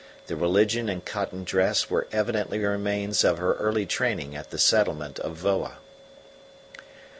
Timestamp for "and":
0.89-1.05